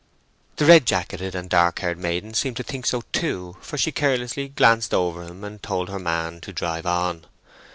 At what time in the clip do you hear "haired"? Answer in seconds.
1.77-1.99